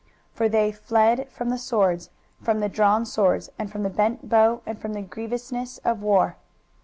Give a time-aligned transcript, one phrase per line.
[0.31, 2.09] 23:021:015 For they fled from the swords,
[2.41, 6.37] from the drawn sword, and from the bent bow, and from the grievousness of war.